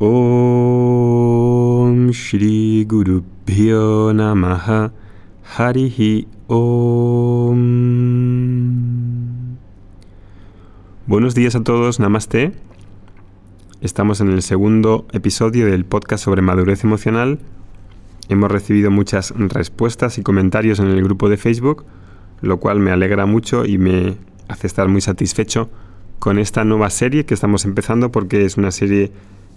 [0.00, 0.10] Om
[2.10, 3.22] Shri Guru
[4.12, 4.90] Namaha
[5.56, 7.54] Harihi Om.
[11.06, 12.50] Buenos días a todos, Namaste.
[13.82, 17.38] Estamos en el segundo episodio del podcast sobre madurez emocional.
[18.28, 21.84] Hemos recibido muchas respuestas y comentarios en el grupo de Facebook,
[22.40, 24.16] lo cual me alegra mucho y me
[24.48, 25.70] hace estar muy satisfecho
[26.18, 29.12] con esta nueva serie que estamos empezando porque es una serie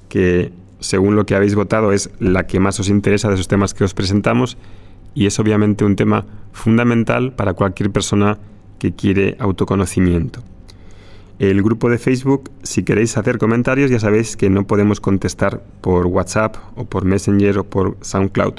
[0.09, 3.73] que según lo que habéis votado es la que más os interesa de esos temas
[3.73, 4.57] que os presentamos
[5.13, 8.37] y es obviamente un tema fundamental para cualquier persona
[8.79, 10.43] que quiere autoconocimiento.
[11.39, 16.07] El grupo de Facebook, si queréis hacer comentarios, ya sabéis que no podemos contestar por
[16.07, 18.55] WhatsApp o por Messenger o por SoundCloud.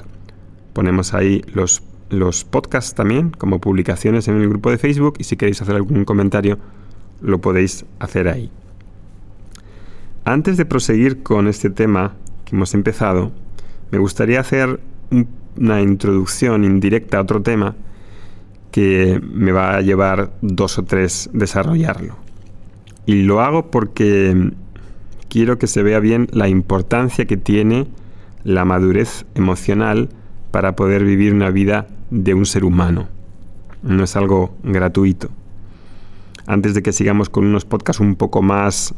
[0.73, 5.37] Ponemos ahí los, los podcasts también como publicaciones en el grupo de Facebook y si
[5.37, 6.59] queréis hacer algún comentario
[7.21, 8.51] lo podéis hacer ahí.
[10.29, 12.13] Antes de proseguir con este tema
[12.45, 13.33] que hemos empezado,
[13.91, 14.79] me gustaría hacer
[15.57, 17.77] una introducción indirecta a otro tema
[18.71, 22.15] que me va a llevar dos o tres desarrollarlo.
[23.07, 24.53] Y lo hago porque
[25.31, 27.87] quiero que se vea bien la importancia que tiene
[28.45, 30.11] la madurez emocional
[30.51, 33.09] para poder vivir una vida de un ser humano.
[33.83, 35.31] No es algo gratuito.
[36.47, 38.95] Antes de que sigamos con unos podcasts un poco más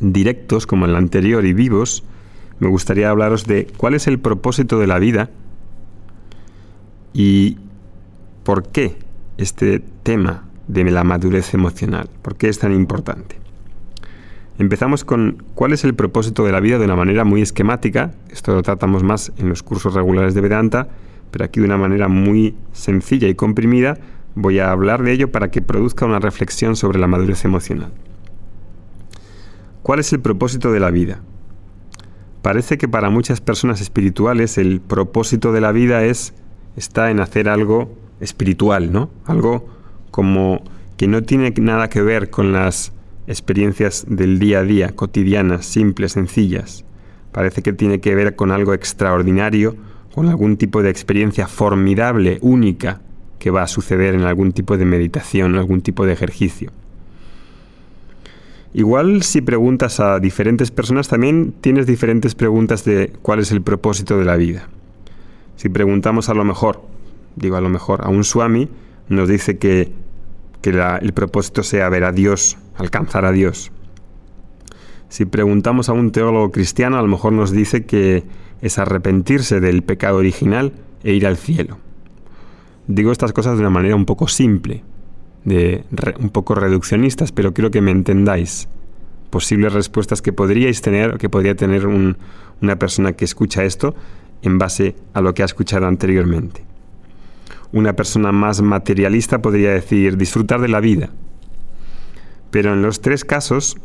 [0.00, 2.04] directos como el anterior y vivos,
[2.58, 5.30] me gustaría hablaros de cuál es el propósito de la vida
[7.12, 7.58] y
[8.44, 8.96] por qué
[9.36, 13.36] este tema de la madurez emocional, por qué es tan importante.
[14.58, 18.54] Empezamos con cuál es el propósito de la vida de una manera muy esquemática, esto
[18.54, 20.88] lo tratamos más en los cursos regulares de Vedanta,
[21.30, 23.98] pero aquí de una manera muy sencilla y comprimida
[24.34, 27.92] voy a hablar de ello para que produzca una reflexión sobre la madurez emocional.
[29.82, 31.22] ¿Cuál es el propósito de la vida?
[32.40, 36.34] Parece que para muchas personas espirituales el propósito de la vida es
[36.76, 39.10] está en hacer algo espiritual, ¿no?
[39.24, 39.66] Algo
[40.12, 40.62] como
[40.96, 42.92] que no tiene nada que ver con las
[43.26, 46.84] experiencias del día a día, cotidianas, simples, sencillas.
[47.32, 49.76] Parece que tiene que ver con algo extraordinario,
[50.14, 53.00] con algún tipo de experiencia formidable, única,
[53.40, 56.70] que va a suceder en algún tipo de meditación, algún tipo de ejercicio.
[58.74, 64.18] Igual si preguntas a diferentes personas también tienes diferentes preguntas de cuál es el propósito
[64.18, 64.68] de la vida.
[65.56, 66.80] Si preguntamos a lo mejor,
[67.36, 68.70] digo a lo mejor, a un swami,
[69.08, 69.92] nos dice que,
[70.62, 73.72] el propósito sea ver a Dios, alcanzar a Dios.
[75.08, 78.22] Si preguntamos a un teólogo cristiano, a lo mejor nos dice que
[78.62, 80.72] es arrepentirse del pecado original
[81.02, 81.78] e ir al cielo.
[82.86, 84.84] Digo estas cosas de una manera un poco simple,
[85.44, 85.84] de
[86.18, 88.68] un poco reduccionistas, pero quiero que me entendáis
[89.30, 93.94] posibles respuestas que podríais tener o que podría tener una persona que escucha esto
[94.42, 96.62] en base a lo que ha escuchado anteriormente.
[97.72, 101.10] Una persona más materialista podría decir disfrutar de la vida.
[102.50, 103.78] Pero en los tres casos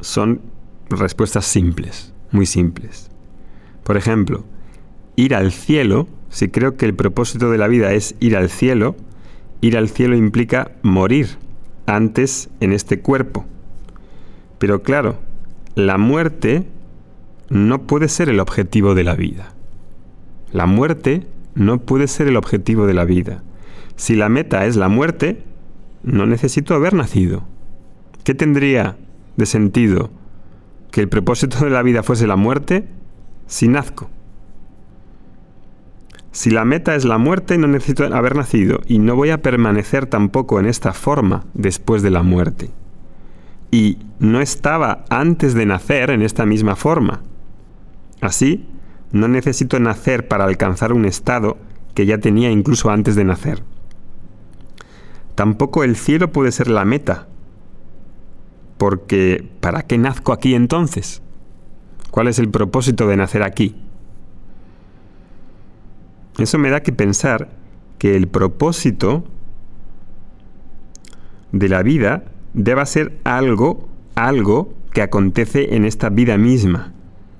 [0.00, 0.42] son
[0.90, 3.10] respuestas simples, muy simples.
[3.84, 4.44] Por ejemplo,
[5.16, 8.96] ir al cielo, si creo que el propósito de la vida es ir al cielo,
[9.64, 11.38] Ir al cielo implica morir
[11.86, 13.46] antes en este cuerpo.
[14.58, 15.16] Pero claro,
[15.74, 16.66] la muerte
[17.48, 19.54] no puede ser el objetivo de la vida.
[20.52, 23.42] La muerte no puede ser el objetivo de la vida.
[23.96, 25.42] Si la meta es la muerte,
[26.02, 27.44] no necesito haber nacido.
[28.22, 28.98] ¿Qué tendría
[29.38, 30.10] de sentido
[30.90, 32.86] que el propósito de la vida fuese la muerte
[33.46, 34.10] si nazco?
[36.34, 40.06] Si la meta es la muerte, no necesito haber nacido y no voy a permanecer
[40.06, 42.72] tampoco en esta forma después de la muerte.
[43.70, 47.22] Y no estaba antes de nacer en esta misma forma.
[48.20, 48.66] Así,
[49.12, 51.56] no necesito nacer para alcanzar un estado
[51.94, 53.62] que ya tenía incluso antes de nacer.
[55.36, 57.28] Tampoco el cielo puede ser la meta.
[58.76, 61.22] Porque, ¿para qué nazco aquí entonces?
[62.10, 63.83] ¿Cuál es el propósito de nacer aquí?
[66.38, 67.50] Eso me da que pensar
[67.98, 69.24] que el propósito
[71.52, 76.92] de la vida deba ser algo, algo que acontece en esta vida misma,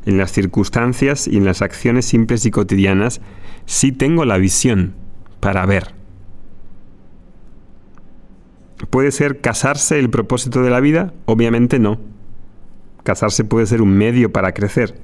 [0.07, 3.21] en las circunstancias y en las acciones simples y cotidianas,
[3.67, 4.95] si tengo la visión
[5.41, 5.95] para ver.
[8.91, 11.15] ¿Puede ser casarse el propósito de la vida?
[11.25, 11.99] Obviamente no.
[13.03, 15.01] Casarse puede ser un medio para crecer,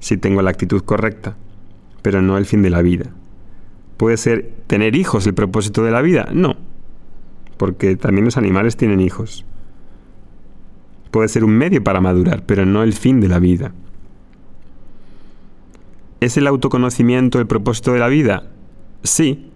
[0.00, 1.36] si tengo la actitud correcta
[2.02, 3.06] pero no el fin de la vida.
[3.96, 6.28] ¿Puede ser tener hijos el propósito de la vida?
[6.32, 6.56] No,
[7.56, 9.44] porque también los animales tienen hijos.
[11.12, 13.72] Puede ser un medio para madurar, pero no el fin de la vida.
[16.20, 18.44] ¿Es el autoconocimiento el propósito de la vida?
[19.02, 19.50] Sí.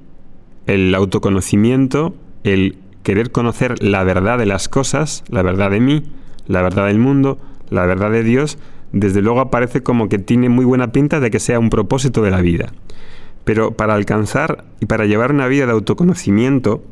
[0.66, 2.14] El autoconocimiento,
[2.44, 6.02] el querer conocer la verdad de las cosas, la verdad de mí,
[6.46, 7.38] la verdad del mundo,
[7.70, 8.58] la verdad de Dios,
[8.92, 12.30] desde luego aparece como que tiene muy buena pinta de que sea un propósito de
[12.30, 12.72] la vida.
[13.44, 16.82] Pero para alcanzar y para llevar una vida de autoconocimiento,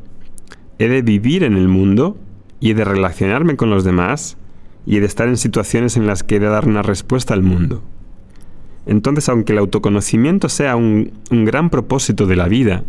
[0.79, 2.17] he de vivir en el mundo
[2.59, 4.37] y he de relacionarme con los demás
[4.85, 7.43] y he de estar en situaciones en las que he de dar una respuesta al
[7.43, 7.83] mundo.
[8.85, 12.83] Entonces, aunque el autoconocimiento sea un, un gran propósito de la vida,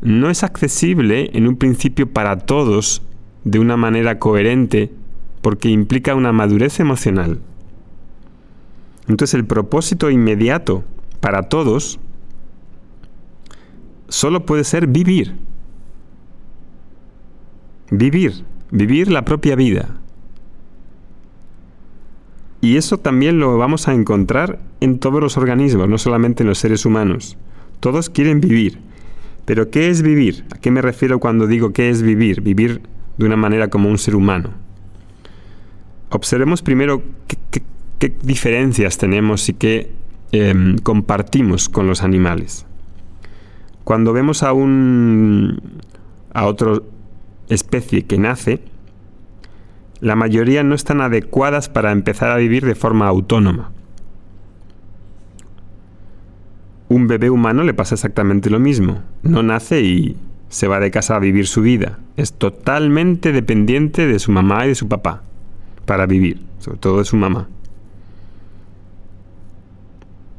[0.00, 3.02] no es accesible en un principio para todos
[3.44, 4.90] de una manera coherente
[5.40, 7.40] porque implica una madurez emocional.
[9.08, 10.84] Entonces el propósito inmediato
[11.20, 11.98] para todos
[14.08, 15.34] solo puede ser vivir.
[17.90, 19.96] Vivir, vivir la propia vida.
[22.60, 26.58] Y eso también lo vamos a encontrar en todos los organismos, no solamente en los
[26.58, 27.36] seres humanos.
[27.80, 28.78] Todos quieren vivir.
[29.44, 30.44] Pero ¿qué es vivir?
[30.54, 32.40] ¿A qué me refiero cuando digo qué es vivir?
[32.40, 32.82] Vivir
[33.16, 34.50] de una manera como un ser humano.
[36.10, 37.62] Observemos primero qué,
[38.08, 39.90] diferencias tenemos y qué
[40.32, 42.66] em, compartimos con los animales.
[43.84, 45.60] Cuando vemos a un
[46.32, 46.80] a otra
[47.48, 48.60] especie que nace,
[50.00, 53.70] la mayoría no están adecuadas para empezar a vivir de forma autónoma.
[56.88, 59.02] Un bebé humano le pasa exactamente lo mismo.
[59.22, 60.16] No nace y
[60.48, 61.98] se va de casa a vivir su vida.
[62.16, 65.22] Es totalmente dependiente de su mamá y de su papá
[65.86, 67.48] para vivir, sobre todo de su mamá.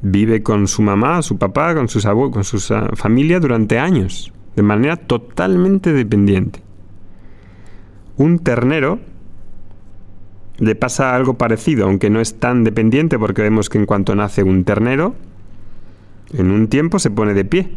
[0.06, 2.60] Vive con su mamá, su papá, con, sus con su
[2.96, 6.62] familia durante años, de manera totalmente dependiente.
[8.18, 9.00] Un ternero
[10.58, 14.44] le pasa algo parecido, aunque no es tan dependiente porque vemos que en cuanto nace
[14.44, 15.16] un ternero,
[16.34, 17.72] en un tiempo se pone de pie.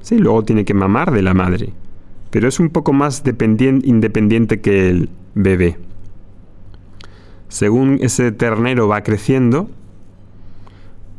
[0.00, 1.72] Sí, luego tiene que mamar de la madre,
[2.30, 5.78] pero es un poco más independiente que el bebé.
[7.48, 9.70] Según ese ternero va creciendo,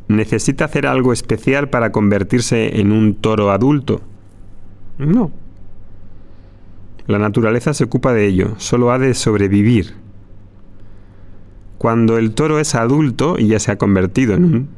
[0.09, 4.01] ¿necesita hacer algo especial para convertirse en un toro adulto?
[4.97, 5.31] No.
[7.07, 9.93] La naturaleza se ocupa de ello, solo ha de sobrevivir.
[11.77, 14.69] Cuando el toro es adulto y ya se ha convertido en un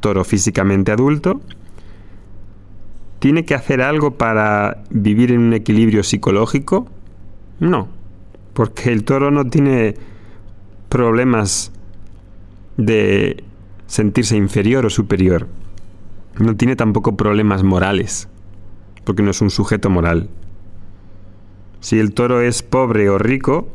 [0.00, 1.40] toro físicamente adulto,
[3.18, 6.88] ¿tiene que hacer algo para vivir en un equilibrio psicológico?
[7.60, 7.88] No,
[8.54, 9.94] porque el toro no tiene
[10.88, 11.72] problemas
[12.76, 13.44] de
[13.92, 15.48] sentirse inferior o superior.
[16.38, 18.26] No tiene tampoco problemas morales,
[19.04, 20.30] porque no es un sujeto moral.
[21.80, 23.68] Si el toro es pobre o rico,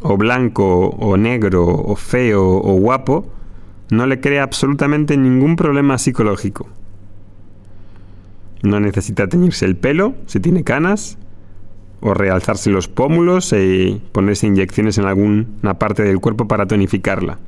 [0.00, 3.26] o blanco o negro o feo o guapo,
[3.90, 6.68] no le crea absolutamente ningún problema psicológico.
[8.62, 11.18] No necesita teñirse el pelo si tiene canas,
[12.00, 17.40] o realzarse los pómulos y ponerse inyecciones en alguna parte del cuerpo para tonificarla.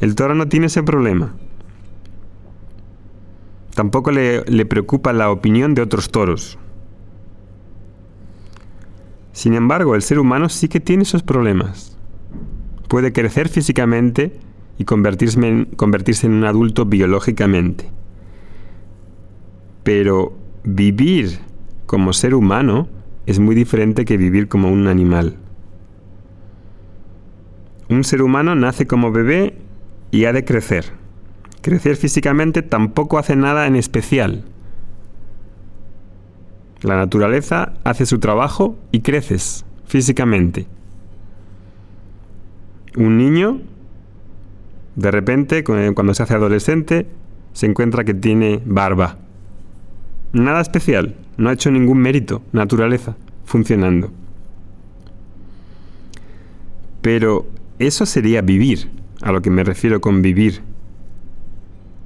[0.00, 1.34] El toro no tiene ese problema.
[3.74, 6.58] Tampoco le, le preocupa la opinión de otros toros.
[9.32, 11.96] Sin embargo, el ser humano sí que tiene esos problemas.
[12.88, 14.38] Puede crecer físicamente
[14.80, 17.90] y convertirse en, convertirse en un adulto biológicamente.
[19.82, 20.32] Pero
[20.64, 21.38] vivir
[21.86, 22.88] como ser humano
[23.26, 25.36] es muy diferente que vivir como un animal.
[27.88, 29.56] Un ser humano nace como bebé
[30.10, 30.86] y ha de crecer.
[31.62, 34.44] Crecer físicamente tampoco hace nada en especial.
[36.82, 40.66] La naturaleza hace su trabajo y creces físicamente.
[42.96, 43.60] Un niño,
[44.96, 47.06] de repente, cuando se hace adolescente,
[47.52, 49.18] se encuentra que tiene barba.
[50.32, 54.10] Nada especial, no ha hecho ningún mérito, naturaleza, funcionando.
[57.02, 57.46] Pero
[57.78, 58.90] eso sería vivir,
[59.22, 60.62] a lo que me refiero con vivir.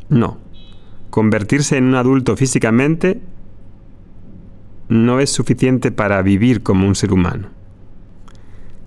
[0.09, 0.39] No.
[1.11, 3.21] Convertirse en un adulto físicamente
[4.89, 7.49] no es suficiente para vivir como un ser humano.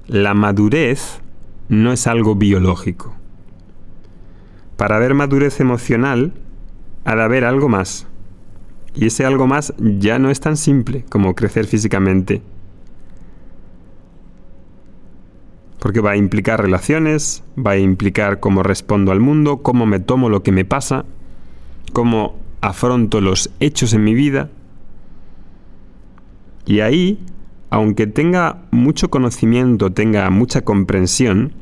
[0.07, 1.21] La madurez
[1.69, 3.15] no es algo biológico.
[4.77, 6.33] Para haber madurez emocional,
[7.03, 8.07] ha de haber algo más.
[8.93, 12.41] Y ese algo más ya no es tan simple como crecer físicamente.
[15.87, 20.27] Porque va a implicar relaciones, va a implicar cómo respondo al mundo, cómo me tomo
[20.27, 21.05] lo que me pasa,
[21.93, 24.49] cómo afronto los hechos en mi vida.
[26.65, 27.17] Y ahí
[27.69, 31.53] aunque tenga mucho conocimiento, tenga mucha comprensión,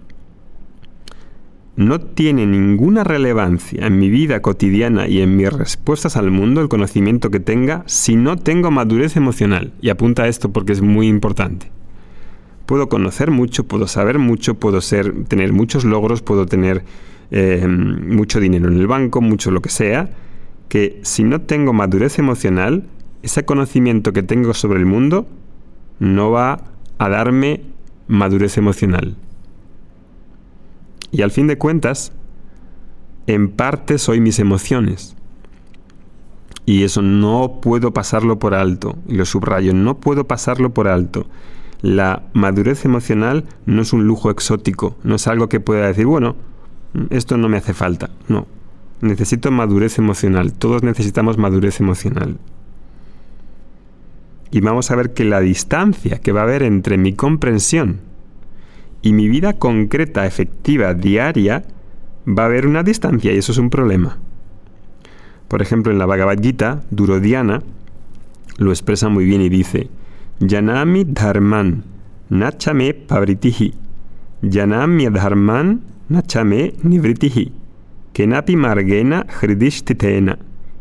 [1.75, 6.67] no tiene ninguna relevancia en mi vida cotidiana y en mis respuestas al mundo el
[6.67, 9.71] conocimiento que tenga si no tengo madurez emocional.
[9.81, 11.69] Y apunta a esto porque es muy importante.
[12.65, 16.83] Puedo conocer mucho, puedo saber mucho, puedo ser, tener muchos logros, puedo tener
[17.31, 20.09] eh, mucho dinero en el banco, mucho lo que sea,
[20.69, 22.87] que si no tengo madurez emocional,
[23.23, 25.27] ese conocimiento que tengo sobre el mundo
[25.99, 26.63] no va
[26.97, 27.61] a darme
[28.07, 29.15] madurez emocional.
[31.11, 32.11] Y al fin de cuentas,
[33.27, 35.15] en parte soy mis emociones.
[36.65, 38.97] Y eso no puedo pasarlo por alto.
[39.07, 41.27] Y lo subrayo, no puedo pasarlo por alto.
[41.85, 46.35] La madurez emocional no es un lujo exótico, no es algo que pueda decir, bueno,
[47.11, 48.09] esto no me hace falta.
[48.27, 48.47] No,
[49.01, 50.51] necesito madurez emocional.
[50.53, 52.39] Todos necesitamos madurez emocional.
[54.49, 57.99] Y vamos a ver que la distancia que va a haber entre mi comprensión
[59.03, 61.65] y mi vida concreta, efectiva, diaria,
[62.27, 64.17] va a haber una distancia y eso es un problema.
[65.47, 67.61] Por ejemplo, en la Bhagavad Gita, Durodhyana
[68.57, 69.91] lo expresa muy bien y dice,
[70.41, 71.83] Yanami dharman
[72.29, 73.73] nachame pavritihi,
[74.43, 77.51] yanami dharman nachame nivritihi,
[78.13, 80.37] kenapi margena hridishtitena,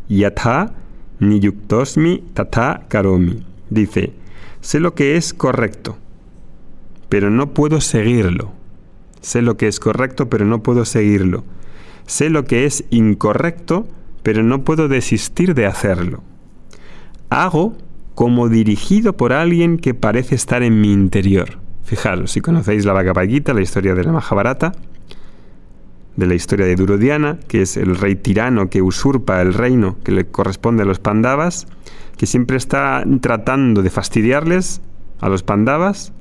[0.09, 0.73] yatha
[1.21, 3.45] niyuktosmi tata karomi.
[3.69, 4.11] Dice,
[4.59, 5.97] sé lo que es correcto,
[7.07, 8.51] pero no puedo seguirlo.
[9.21, 11.45] Sé lo que es correcto, pero no puedo seguirlo.
[12.05, 13.87] Sé lo que es incorrecto,
[14.21, 16.23] pero no puedo desistir de hacerlo.
[17.29, 17.75] Hago
[18.15, 21.59] como dirigido por alguien que parece estar en mi interior.
[21.83, 24.71] Fijaros, si conocéis la Bhagavad la historia de la Mahabharata,
[26.15, 30.13] de la historia de Durodhyana, que es el rey tirano que usurpa el reino que
[30.13, 31.67] le corresponde a los Pandavas,
[32.17, 34.81] que siempre está tratando de fastidiarles
[35.19, 36.13] a los Pandavas,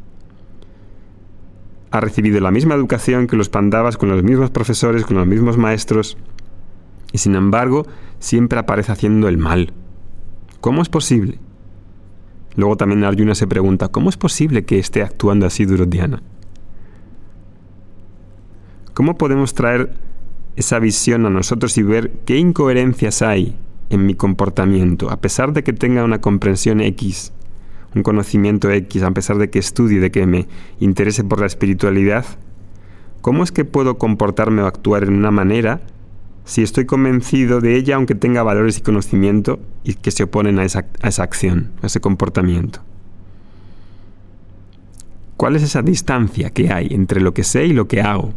[1.92, 5.56] ha recibido la misma educación que los pandavas, con los mismos profesores, con los mismos
[5.56, 6.18] maestros,
[7.12, 7.86] y sin embargo
[8.18, 9.72] siempre aparece haciendo el mal.
[10.60, 11.38] ¿Cómo es posible?
[12.56, 16.22] Luego también Arjuna se pregunta, ¿cómo es posible que esté actuando así Durodhyana?
[18.92, 19.92] ¿Cómo podemos traer
[20.56, 23.56] esa visión a nosotros y ver qué incoherencias hay
[23.90, 27.32] en mi comportamiento, a pesar de que tenga una comprensión X
[27.94, 30.46] un conocimiento X, a pesar de que estudie, de que me
[30.80, 32.24] interese por la espiritualidad,
[33.20, 35.80] ¿cómo es que puedo comportarme o actuar en una manera
[36.44, 40.64] si estoy convencido de ella aunque tenga valores y conocimiento y que se oponen a
[40.64, 42.80] esa, a esa acción, a ese comportamiento?
[45.36, 48.32] ¿Cuál es esa distancia que hay entre lo que sé y lo que hago?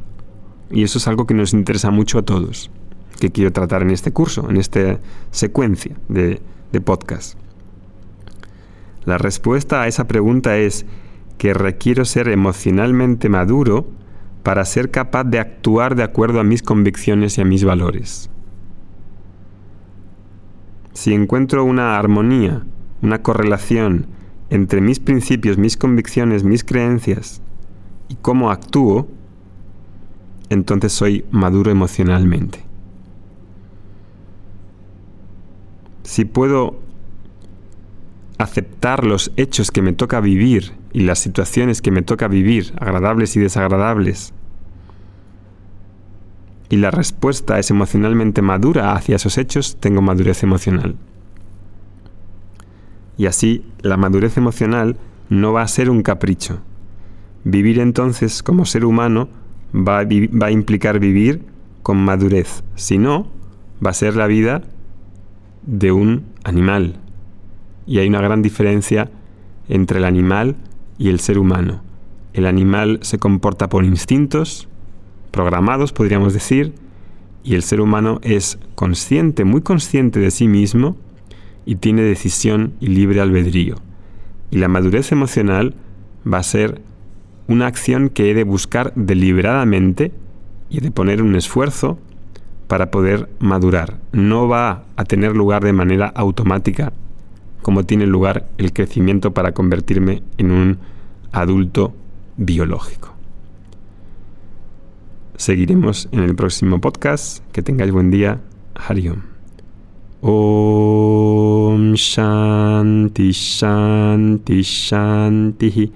[0.71, 2.71] Y eso es algo que nos interesa mucho a todos,
[3.19, 4.99] que quiero tratar en este curso, en esta
[5.31, 7.37] secuencia de, de podcast.
[9.05, 10.85] La respuesta a esa pregunta es
[11.37, 13.87] que requiero ser emocionalmente maduro
[14.47, 18.29] para ser capaz de actuar de acuerdo a mis convicciones y a mis valores.
[20.93, 22.65] Si encuentro una armonía,
[23.01, 24.07] una correlación
[24.49, 27.41] entre mis principios, mis convicciones, mis creencias
[28.07, 29.09] y cómo actúo,
[30.47, 32.63] entonces soy maduro emocionalmente.
[36.03, 36.79] Si puedo
[38.37, 43.35] aceptar los hechos que me toca vivir y las situaciones que me toca vivir, agradables
[43.35, 44.33] y desagradables,
[46.69, 50.95] y la respuesta es emocionalmente madura hacia esos hechos, tengo madurez emocional.
[53.17, 54.97] Y así, la madurez emocional
[55.29, 56.59] no va a ser un capricho.
[57.43, 59.29] Vivir entonces como ser humano
[59.73, 61.41] va a, va a implicar vivir
[61.83, 62.63] con madurez.
[62.75, 63.27] Si no,
[63.83, 64.63] va a ser la vida
[65.65, 66.99] de un animal,
[67.87, 69.09] y hay una gran diferencia
[69.69, 70.57] entre el animal
[70.97, 71.81] y el ser humano.
[72.33, 74.67] El animal se comporta por instintos,
[75.31, 76.73] programados podríamos decir,
[77.43, 80.97] y el ser humano es consciente, muy consciente de sí mismo
[81.65, 83.75] y tiene decisión y libre albedrío.
[84.51, 85.75] Y la madurez emocional
[86.31, 86.81] va a ser
[87.47, 90.11] una acción que he de buscar deliberadamente
[90.69, 91.97] y de poner un esfuerzo
[92.67, 93.97] para poder madurar.
[94.11, 96.91] No va a tener lugar de manera automática
[97.61, 100.77] cómo tiene lugar el crecimiento para convertirme en un
[101.31, 101.93] adulto
[102.37, 103.16] biológico.
[105.37, 107.45] Seguiremos en el próximo podcast.
[107.53, 108.41] Que tengáis buen día.
[108.73, 109.21] Hariom.
[110.21, 115.91] Om Shanti Shanti Shanti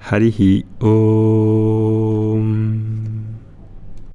[0.00, 2.89] Harihi Om.